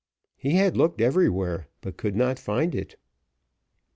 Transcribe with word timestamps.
He 0.35 0.53
had 0.55 0.75
looked 0.77 0.99
everywhere, 0.99 1.67
but 1.81 1.95
could 1.95 2.15
not 2.15 2.39
find 2.39 2.73
it. 2.73 2.95